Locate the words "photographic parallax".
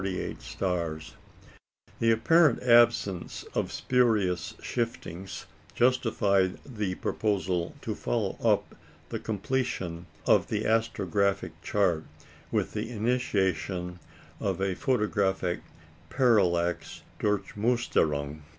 14.73-17.03